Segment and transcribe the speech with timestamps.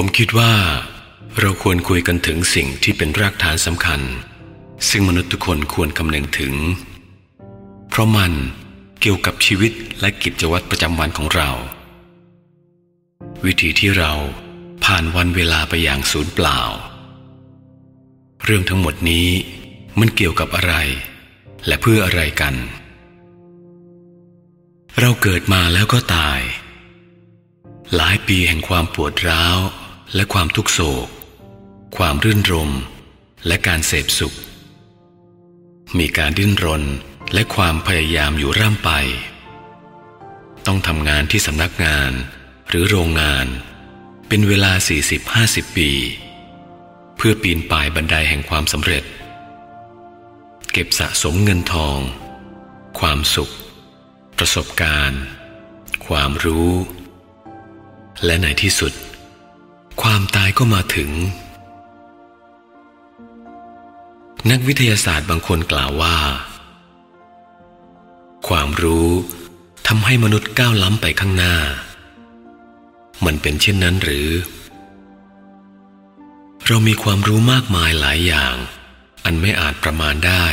[0.00, 0.54] ผมคิดว่า
[1.40, 4.00] เราควรคุยกันถึงสิ่งที่เป็นรากฐานสำคัญ
[4.90, 6.54] ซึ่งมนุษย์ทุกคนควรคำนึงถึง
[7.88, 8.32] เพราะมัน
[9.00, 11.50] เกี่ยวกับชีวิตและกิจวัตรประจำวันของเรา
[13.44, 14.12] วิธีที่เรา
[14.84, 16.60] ผ่านวันเวลาไปอย่างสูญเปล่า
[18.44, 19.28] เรื่องทั้งหมดนี้
[19.98, 20.74] มันเกี่ยวกับอะไร
[21.66, 22.54] และเพื่ออะไรกัน
[25.00, 26.40] เราเกิดมาแล้วก็ตาย
[27.96, 29.58] หลายปีแห่งความปวดร้าว
[30.14, 31.08] และความทุกโศก
[31.96, 32.70] ความรื่นรม
[33.46, 34.36] และการเสพสุข
[35.98, 36.84] มีการดิ้นรน
[37.34, 38.90] และความพยายามอยู่ร่ำไป
[40.66, 42.10] ต้องทำงานที่สำนักงาน
[42.68, 43.46] หรือโรงงาน
[44.28, 44.72] เป็นเวลา
[45.24, 45.90] 40-50 ปี
[47.16, 49.04] เพื่อปีนป่ายบันไดแห่งความสำเร็จ
[50.72, 51.98] เก็บสะสมเงินทอง
[53.00, 53.52] ความสุข
[54.38, 55.22] ประสบการณ์
[56.06, 56.72] ความรู้
[58.24, 58.92] และในที่สุด
[60.02, 61.10] ความตายก็มาถึง
[64.50, 66.18] นักวิทยาศาสตร์บางคนกล่าวว่า
[68.48, 69.10] ความรู้
[69.86, 71.56] ทำให้มนุษย์ก้าวล้ำไปข้างหน้า
[73.24, 74.28] มันเป็นเช่นนั้นหรือ
[76.66, 78.54] เรามีความรู้มากมายหลายอย่าง
[79.24, 80.46] อันไม่อาจประมาณได้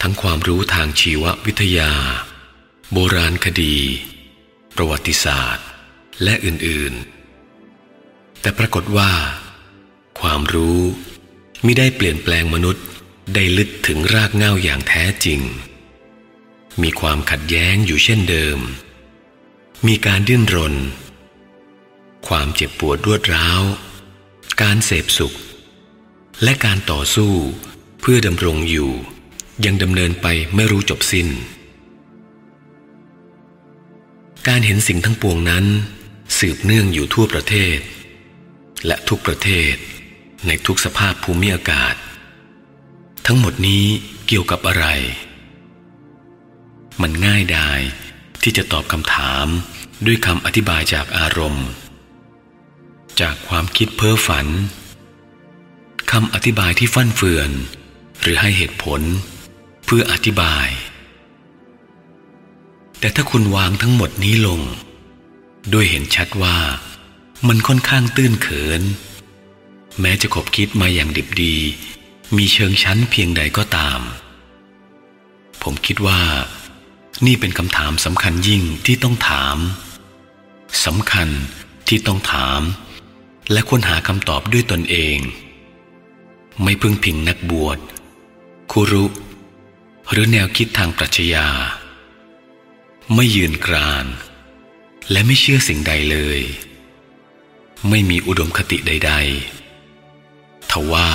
[0.00, 1.92] ทั้งความรู้ทางชีววิทยา
[2.92, 3.76] โบราณคดี
[4.76, 5.66] ประวัติศาสตร์
[6.22, 7.13] และอื่นๆ
[8.44, 9.12] แต่ปรากฏว่า
[10.20, 10.80] ความรู้
[11.64, 12.84] มิได้เปลี่ยนแปลงมนุษย์
[13.34, 15.40] ได้ลึกถึงรากเหง้าอย่างแท้จริง
[16.82, 18.58] มีความขัดแย้งอยู่เช่นเดิม
[19.86, 20.74] มีการดิ้นรน
[22.28, 23.62] ความเจ็บปวดรวดร้าว
[24.62, 25.36] การเสพสุข
[26.42, 27.32] และการต่อสู้
[28.00, 28.90] เพื่อดำรงอยู่
[29.64, 31.28] ยังดำเนินไปไม่รู้จบสิ้น
[34.48, 35.64] การเห็นสิ่งทั้งปวงนั้น
[36.38, 37.80] สืบเนื่องอยู่ทั่วประเทศ
[38.86, 39.74] และทุกประเทศ
[40.46, 41.94] ในทุกสภาพภูมิอากาศ
[43.26, 43.84] ทั้งหมดนี้
[44.26, 44.86] เกี่ยวกับอะไร
[47.02, 47.80] มันง่ายดาย
[48.42, 49.46] ที่จะตอบคำถาม
[50.06, 51.66] ด้วยคำอธิบายจากอารมณ์
[53.20, 54.46] จากความคิดเพ้อฝัน
[56.12, 57.50] คำอธิบายที่ฟั่นเฟือน
[58.20, 59.00] หรือให้เหตุผล
[59.84, 60.68] เพื่ออธิบาย
[62.98, 64.60] แต่ถ้าคุณวางทั้งหมดนี้ลง
[65.72, 66.56] ด้วยเห็นชัดว่า
[67.48, 68.82] มันค่อนข้างตื้นเขิน
[70.00, 71.56] แม้จะขบคิดมาอย่างดิบดี
[72.36, 74.00] มีเชิงชั้นเพียงใดก็ตาม
[75.62, 76.20] ผมคิดว่า
[77.26, 79.56] นี่เป็นคำถามสำคัญยิ่งที่ต้องถาม
[80.84, 81.28] สำคัญ
[81.88, 82.60] ที่ต้องถาม
[83.52, 85.18] และค้นหาคำตอบด้วยตนเอง
[86.62, 87.78] ไม่พึ่งพิงนักบวช
[88.72, 89.06] ครูรุ
[90.10, 91.48] หรือแนวคิดทางปรัชญา
[93.14, 94.06] ไม่ยืนกราน
[95.10, 96.40] และไม่เชื่อสิ่งใดเลย
[97.90, 99.12] ไม่มีอุดมคติใด
[99.92, 101.10] ๆ ทว่า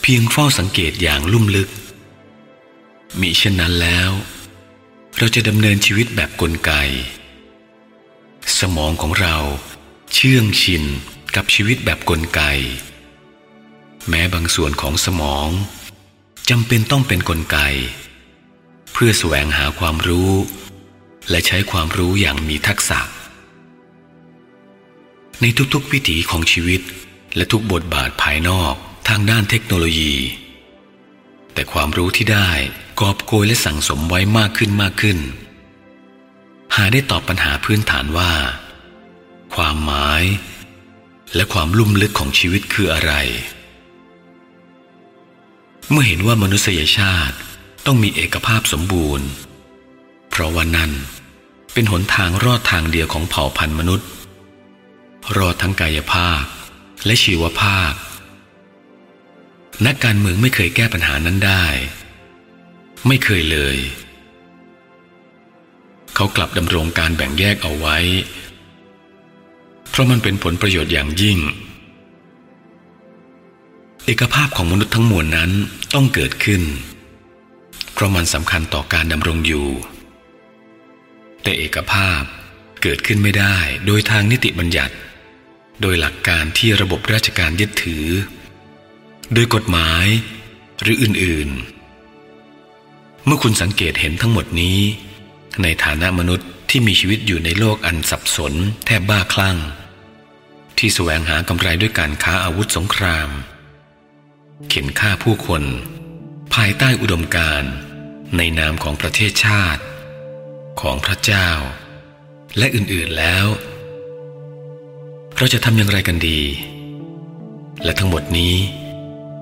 [0.00, 1.70] เพียงเฝ้าสังเกตอย่างลุ่มลึก
[3.20, 4.10] มิเช่นนั้นแล้ว
[5.18, 6.72] เราจะดำเนินชีวิตแบบกลไก
[8.58, 9.36] สมองของเรา
[10.14, 10.84] เชื่องชิน
[11.36, 12.42] กับชีวิตแบบกลไก
[14.08, 15.48] แม้บางส่วนของสมอง
[16.50, 17.58] จำเป็นต้องเป็นนกลไก
[18.92, 20.32] เพื่อแสวงหาความรู้
[21.30, 23.00] และใช้ความรู้อย่างมีทักษะ
[25.40, 26.80] ในทุกๆวิถีของชีวิต
[27.36, 28.74] และทุกบทบาทภายนอก
[29.08, 30.14] ทางด้านเทคโนโลยี
[31.52, 32.50] แต่ความรู้ที่ได้
[33.00, 35.18] กอบโกยและสั่งสมไว้มากขึ้นมากขึ้น
[36.74, 38.32] หาได้ตอบปัญหาพื้นฐานว่า
[39.54, 40.22] ความหมาย
[41.34, 43.12] และความลุ่มลึกของชีวิตคืออะไร
[45.90, 47.36] เมื่อเห็นว่ามนุษยชาติ
[47.86, 49.26] ต้องมีเอกภาพสมบูรณ์
[50.30, 50.92] เพราะว่านั่น
[51.72, 54.08] เป็นหนทางรอดทางเดียวของเผ่าพันธุ์มนุษย์
[55.34, 56.42] รอทั้งกายภาพ
[57.04, 57.92] และชีวภาพ
[59.86, 61.66] นักการเมืองไม่เคยแก้ปัญหานั้นได้
[63.06, 63.76] ไม่เคยเลย
[66.14, 67.98] เขากลับดำรงการแบ่งแยกเอาไว้
[69.90, 71.38] เพราะมันเป็นผลประโยชน์อย่างยิ่ง
[74.04, 75.50] เอกภาพของมนุษย์ทั้งมวลนั้น
[75.94, 76.62] ต้องเกิดขึ้น
[77.92, 79.68] เพราะมันสำคัญต่อการดำรงอยู่
[81.42, 82.22] แต่เอกภาพ
[82.82, 83.56] เกิดขึ้นไม่ได้
[83.86, 84.94] โดยทางนิติบัญญัติ
[85.80, 88.06] โดยหลักการที่ระบบราชการยึดถือ
[89.34, 90.06] โดยกฎหมาย
[90.82, 94.78] หรืออื่นๆ เมื่อคุณสังเกตเห็นทั้งหมดนี้
[95.62, 99.58] ในฐานะมนุษย์ที่มีชีวิตอยู่ในโลกอันสับสนแทบบ้าคลั่ง
[100.78, 103.28] ที่แสวงหากำไรด้วยการค้าอาวุธสงคราม
[104.68, 105.62] เข็นฆ่าผู้คน
[106.54, 107.72] ภายใต้อุดมการณ์
[108.36, 109.82] ในนามของประเทศชาติ
[110.80, 111.48] ของพระเจ้า
[112.58, 113.46] และอื่นๆแล้ว
[115.38, 116.40] เราจะทำอย่างไรกันดี
[117.84, 118.54] และทั้งหมดนี้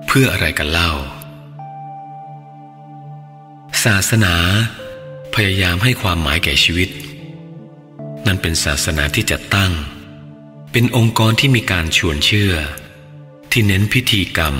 [0.07, 0.91] เพื่ออะไรกันเล่า
[3.83, 4.35] ศาสนา
[5.35, 6.89] พยายามให้ความหมายแก่ชีวิต
[8.25, 9.71] นั่นเป็นศาสนาที่จัดตั้ง
[10.71, 12.53] เป็นองค์กรที่มีการชวนเชื่อ
[13.51, 14.55] ที่เน้นพิธีกรรม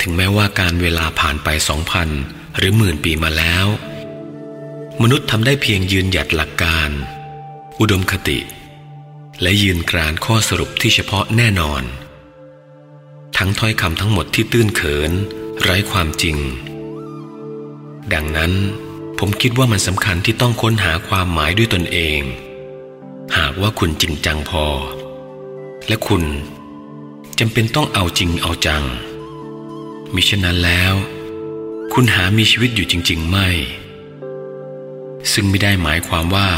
[0.00, 2.08] ถึงแม้ว่าการเวลาผ่านไปสองพัน
[2.56, 3.66] หรือหมื่นปีมาแล้ว
[5.02, 6.90] มนุษย์ทำได้เพียงยืนหยัดหลักการ
[7.80, 8.38] อุดมคติ
[9.42, 11.82] และยืนกรานข้อสรุปที่เฉพาะแน่นอน
[13.36, 15.12] ทั้งถ้อยคำทั้งหมดที่ตื้นเขิน
[15.62, 16.36] ไร้ความจริง
[18.12, 18.52] ดังนั้น
[19.18, 22.20] ผมคิดว่ามันสำคัญที่ต้องค้นหาความหมายด้วยตนเอง
[23.36, 24.66] หากว่าคุณจริงจังพอ
[25.88, 26.22] และคุณ
[27.38, 28.84] จำเป็นต้องเอาจริงเอาจัง
[30.14, 30.94] มิฉะนั้นแล้ว
[31.92, 33.48] คุณหามีชีวิตอยู่จริง ๆ ไม่
[35.32, 36.48] ซึ่งไม่ได้หมายความว่า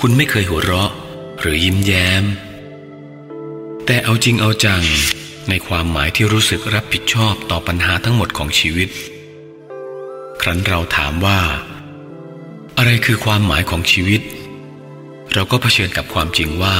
[0.00, 0.90] คุณไม่เคยหัวเราะ
[1.40, 2.24] หรือยิ้มแย้ม
[3.86, 4.82] แต่เอาจริงเอาจัง
[5.48, 8.88] ในความหมายที่รู้สึกรับผิดชอบต่อปัญหาทั้งหมดของชีวิต
[10.40, 11.40] ครั้นเราถามว่า
[12.76, 14.22] อะไรคือความหมายของชีวิต
[15.32, 16.78] เราก็เผชิญกับความจริงว่า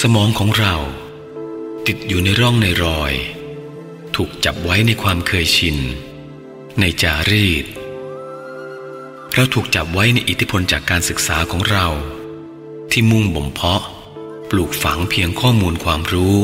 [0.00, 0.74] สมองของเรา
[1.86, 3.12] ติดอยู่ในร่องในรอย
[4.16, 5.76] ถูกจับไว้ในความเคยชิน
[6.80, 7.66] ในจารีต
[9.34, 11.86] เราถูกจับไว้ในอิทธิพลจากการศึกษาของเรา
[12.92, 13.82] ที่มุ่งบ่มเพาะ
[14.50, 16.38] ปลูกฝังเพียงข้อมูลความรู้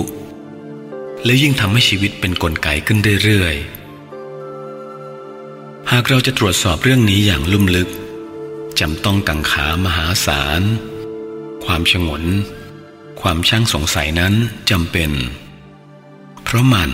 [1.25, 7.89] และยิ่งทำให้ชีวิตเป็นนกลไกขึ้นเรื่อยๆ หากเราจะตรวจสอบเรื่องนี้อย่างลุ่มลึก
[8.81, 10.63] จำต้องกังขามหาศาล
[11.65, 12.25] ความฉงน
[13.21, 14.35] ความช่างสงสัยนั้น
[14.71, 15.11] จำเป็น
[16.45, 16.91] เพราะมัน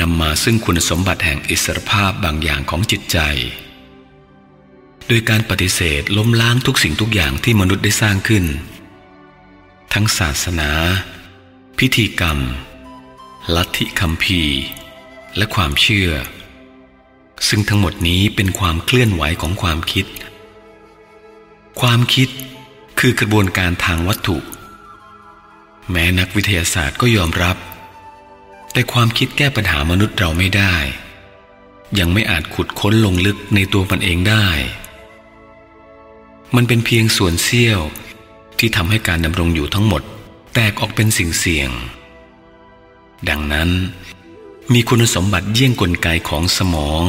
[0.00, 3.18] นำมาซึ่งคุณสมบัติแห่งอิสรภาพบางอย่างของจิตใจ
[5.12, 8.44] ดยการปฏิเสธล้มล้างทุกสิ่งทุกอย่างที่มนุษย์ได้สร้างขึ้น
[9.92, 10.70] ทั้งศาสนา
[11.78, 12.38] พิธีกรรม
[13.54, 14.42] ลัทธิคัมภี
[15.36, 16.10] และความเชื่อ
[17.48, 20.06] ซึ่งทั้งหมดนี้เป็นความเคลื่อนไหวของความคิด
[21.80, 22.28] ความคิด
[23.00, 24.38] คือกระบวนการทางวัตถุ
[25.90, 27.56] แม้นักวิทยาศาสตร์ก็ยอมรับ
[28.72, 30.74] แต่ความคิดแก้ปัญหามนุษย์เราไม่ได้
[31.98, 34.48] ยังไม่อาจขุดค้นลงลึกในตัวมันเองได้
[36.56, 37.80] มันเป็นเพียงส่วนเสี้ยว
[38.58, 40.02] ที่ทำให้การดำรงอยู่ทั้งหมด
[40.54, 41.70] แตกออกเป็นสิ่งเสี่ยง
[43.28, 43.70] ดังนั้น
[44.72, 47.02] มีคุณสมบัติเยี่ยงกลไกของสมอง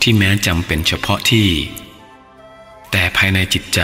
[0.00, 1.48] ที่แม้จำเป็นเฉพาะที่
[2.90, 3.80] แต่ภายในจิตใจ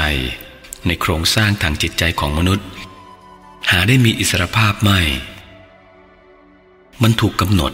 [0.86, 2.66] ในโครงสร้างทางจิตใจของมนุษย์
[3.70, 5.00] หาได้มีอิสรภาพไม่
[7.02, 7.72] มันถูกกำหนด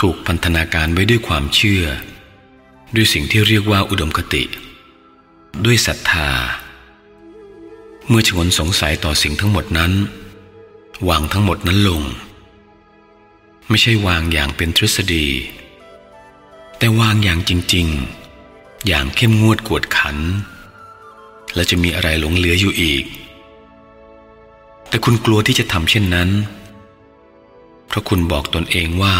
[0.00, 1.84] ถูกพันธนาการไว้ด้วยความเชื่อ
[2.94, 4.42] ด้วยสิ่งที่เรียกว่าอุดมคติ
[5.64, 6.30] ด้วยศรัทธา
[8.08, 9.92] เมื่อชนสงสัยต่อสิ่งทั้งหมดนั้น
[11.08, 12.02] วางทั้งหมดนั้นลง
[13.68, 15.26] ไม่ใช่วางอย่างเป็นทฤษฎี
[16.78, 17.86] แต่วางอย่างจริง
[18.36, 20.16] ๆ อย่างเข้มงวดกวดขัน
[21.54, 23.04] และจะมีอะไรหลงเหลืออยู่อีก
[24.88, 26.30] แต่คุณกลัวที่จะทำเช่นนั้น
[27.86, 29.16] เพราะคุณบอกตนเองว่า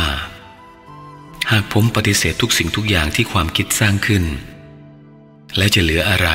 [1.51, 4.25] หากผมปฏิเสธทุกสิ่งทุกอย่างที่ความคิดสร้างขึ้น
[5.57, 6.29] และจะเหลืออะไร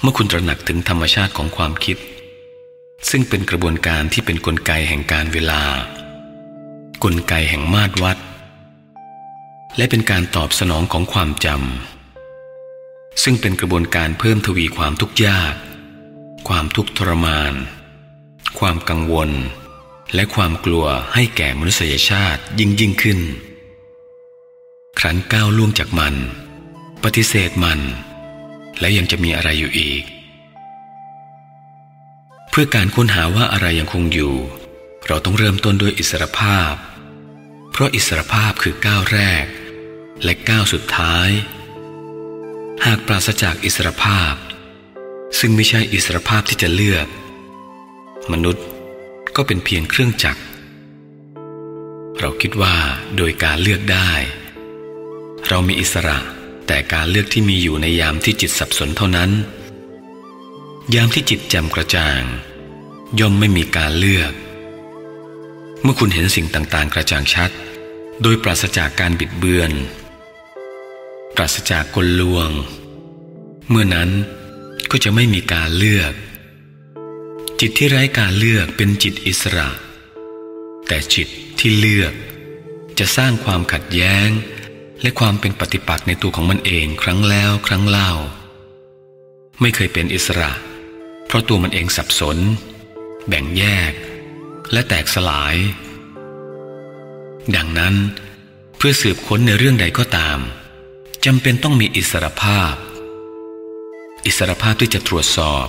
[0.00, 1.98] เมื่อคุณตระหนักถึงธรรมชาติของความคิด
[3.10, 5.62] ซึ่งเป็นกระบวนการที่เป็นนกลไกแห่งการเวลา
[7.04, 8.18] กลไกแห่งมาตรวัด
[9.76, 15.54] และเป็นการตอบสนองของความจำซึ่งเป็นกระบวนการเพิ่มทวีความทุกข์ยาก
[16.48, 17.52] ความทุกข์ทรมาน
[18.58, 19.30] ความกังวล
[20.14, 23.20] และความกลัวให้แก่มนุษยชาติยิ่งยิ่งขึ้น
[24.98, 26.14] ครั้นก้าวล่วงจากมัน
[27.04, 27.80] ปฏิเสธมัน
[28.80, 30.02] และยังจะมีอะไรอยู่อีก
[32.50, 34.34] เพื่อการค้นหาว่าอะไรยังคงอยู่
[35.06, 36.72] เราต้องเริ่มต้นด้วยอิสรภาพ
[37.70, 39.44] เพราะอิสรภาพคือก้าวแรก
[40.22, 41.30] และก้าวสุดท้าย
[42.84, 44.34] หากปราศจากอิสรภาพ
[45.38, 47.06] ซึ่งไม่ใช่อิสรภาพที่จะเลือก
[48.32, 48.64] มนุษย์
[49.36, 50.42] ก็เป็นเพียงเครื่องจักร
[52.18, 52.76] เราคิดว่า
[53.16, 54.10] โดยการเลือกได้
[55.48, 56.18] เรามีอิสระ
[56.66, 59.30] แต่การเลือกที่มีอยู่ในยามที่จิตสับสนเท่านั้น
[60.94, 62.22] ยามที่จิตแจ่มกระจ่าง
[63.20, 64.32] ย่อมไม่มีการเลือก
[65.82, 67.50] เมื่อคุณเห็นสิ่งต่างๆ กระจ่างชัด
[68.22, 69.72] โดยปราศจากการบิดเบือน
[71.34, 72.50] ปราศจากกลลวง
[73.68, 74.10] เมื่อนั้น
[74.90, 76.12] ก็จะไม่มีการเลือก
[77.60, 79.68] จิตที่ไร้การเลือกเป็นจิตอิสระ
[80.88, 81.28] แต่จิต
[81.58, 82.12] ที่เลือก
[82.98, 84.28] จะสร้างความขัดแย้ง
[85.02, 88.10] และความเป็นปฏิปักษ์ในตัวของมันเองครั้งแล้วครั้งเล่า
[89.60, 90.52] ไม่เคยเป็นอิสระ
[91.26, 92.38] เพราะตัวมันเองสับสน
[93.28, 93.92] แบ่งแยก
[94.72, 95.56] และแตกสลาย
[97.56, 97.94] ดังนั้น
[98.76, 100.38] เพื่อสืบค้นในเรื่องใดก็ตาม
[101.24, 102.74] จำเป็นต้องมีอิสรภาพ
[104.26, 105.66] อิสรภาพที่จะตรวจสอบ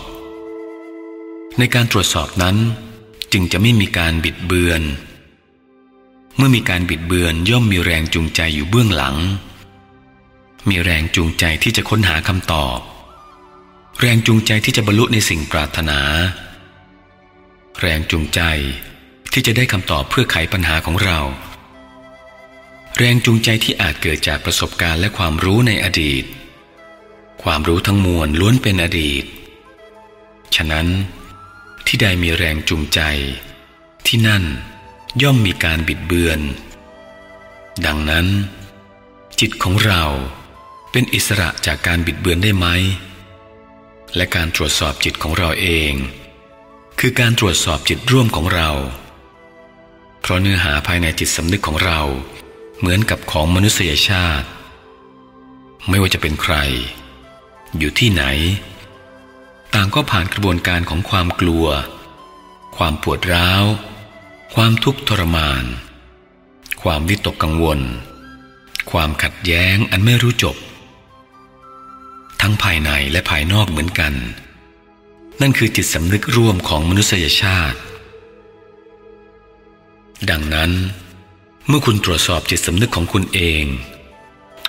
[1.57, 2.57] ในการตรวจสอบนั้น
[3.31, 4.81] จึงจะไม่มีการบิดเบือน
[6.37, 9.17] เมื่อมีการบิดเบือนย่อมมีแรงจูงใจอยู่เบื้องหลัง
[10.69, 12.79] มีแรงจูงใจที่จะค้นหาคำตอบ
[13.99, 15.99] แรงจูงใจที่จะบรรลุในสิ่งปรารถนา
[17.79, 18.41] แรงจูงใจ
[19.33, 21.19] ที่จะได้คำตอบเพื่อไขปัญหาของเรา
[22.97, 26.23] แรงจูงใจที่อาจเกิดจากประสบการณ์และความรู้ในอดีต
[27.43, 29.23] ความรู้ทั้งมวลล้วนเป็นอดีต
[30.55, 30.87] ฉะนั้น
[31.87, 32.99] ที่ใดมีแรงจูงใจ
[34.07, 34.43] ที่นั่น
[35.21, 36.39] ย่อมมีการบิดเบือน
[37.85, 38.27] ดังนั้น
[39.39, 40.03] จิตของเรา
[40.91, 42.67] เป็นอิสระจากการบิดเบือนได้ไหม
[44.15, 45.93] และการตรวจสอบจิตของเราเอง
[46.99, 48.69] คือการตรวจสอบจิตร่วมของเรา
[50.21, 52.01] เพราะเนื้อหาภายในจิตสำนึกของเรา
[52.79, 54.47] เหมือนกับของมนุษยชาติ
[55.89, 56.55] ไม่ว่าจะเป็นใคร
[57.77, 58.23] อยู่ที่ไหน
[59.73, 61.65] ต่างก็ผ่านกระบวนการของความกลัว
[62.77, 63.65] ความปวดร้าว
[64.57, 65.63] ความทุกข์ทรมาน
[66.81, 67.79] ความวิตกกังวล
[68.91, 70.57] ความขัดแย้งอันไม่รู้จบ
[72.41, 74.13] ทั้งภายในและภายนอกเหมือนกัน
[75.41, 77.79] นั่นคือจิตสำนึกร่วมของมนุษยชาติ
[80.29, 80.71] ดังนั้น
[81.67, 83.63] เมื่อคุณตรวจสอบจิตสำนึกของคุณเอง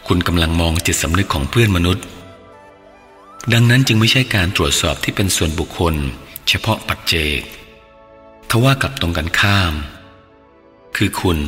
[0.08, 2.04] คุณกำลังมองจิตสำนึกของเพื่อนมนุษย์
[3.52, 5.94] ดังนั้นจึงไม่ใช่การตรวจสอบที่เป็นส่วนบุคคล
[6.48, 7.42] เฉพาะปัจเจก
[8.64, 9.74] ว่ากับตรงกันข้าม
[10.96, 11.38] คือคุณ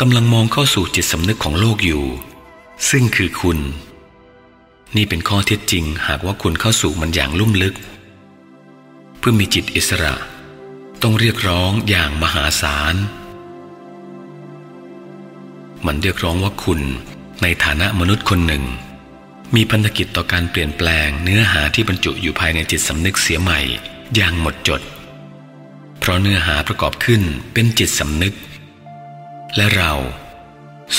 [0.00, 2.04] กำลังมองเข้าสู่จิตสำนึกของโลกอยู่
[2.90, 3.58] ซึ่งคือคุณ
[4.96, 7.74] นี่เป็นข้อเท็จจริงหากว่าคุณเข้าสู่มันอย่างลุ่มลึก
[9.18, 10.14] เพื่อมีจิตอิสระ
[11.02, 12.94] ต้องเรียกร้องอย่างมหาศาล
[15.86, 16.80] มันเรียกร้องว่าคุณ
[17.42, 18.64] ในฐานะมนุษย์คนหนึ่ง
[19.54, 23.60] มีพันธกิจต่อการเปลี่ยนแปลงเนื้อหาที่บรรจุอยู่ภายในจิตสำนึกเสียใหม่
[24.14, 24.80] อย่างหมดจด
[25.98, 28.34] เพราะเนื้อหาประกอบขึ้นเป็นจิตสำนึก
[29.56, 29.92] และเรา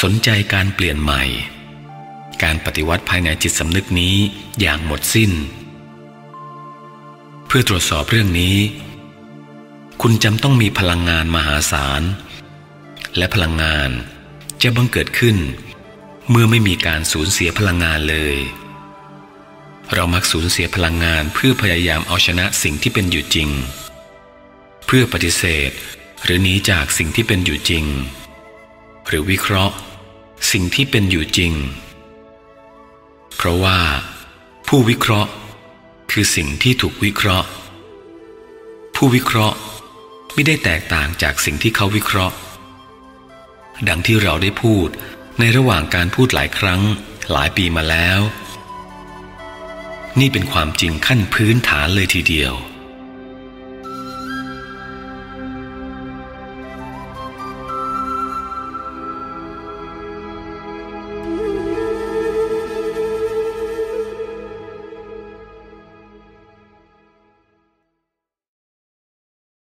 [0.01, 1.23] สนใจการเปลี่ยนใหม่
[2.43, 4.15] การปฏิวัติภายในจิตสำนึกนี้
[4.59, 5.31] อย่างหมดสิ้น
[7.47, 8.57] เพื่อตรวจสอบเรื่องนี้
[10.01, 12.01] คุณจำต้องมีพลังงานมหาศาล
[13.17, 13.89] และพลังงาน
[14.61, 15.37] จะบังเกิดขึ้น
[16.29, 18.37] เมื่อไม่มีการสูญเสียพลังงานเลย
[19.93, 23.49] เรามักสูญเสียพลังงานเพื่อพยายามเอาชนะสิ่งที่เป็นอยู่จริง
[24.91, 25.71] เพื่อปฏิเสธ
[26.23, 27.85] หรือหนีจากสิ่งที่เป็นอยู่จริง
[29.07, 29.75] หรือวิเคราะห์
[30.51, 31.53] สิ่งที่เป็นอยู่จริง
[33.35, 33.79] เพราะว่า
[34.67, 35.29] ผู้วิเคราะห์
[36.11, 37.47] คือสิ่งที่ถูกวิเคราะห์
[38.95, 39.57] ผู้วิเคราะห์
[40.33, 42.35] ไม่ได้แตกต่างจากสิ่งที่เขาวิเคราะห์
[43.87, 44.87] ดังที่เราได้พูด
[45.39, 46.81] ในระหว่างการพูดหลายครั้ง
[47.31, 48.19] หลายปีมาแล้ว
[50.19, 52.55] นี่เป็นความจริงขั้นพื้นฐานเลยทีเดียว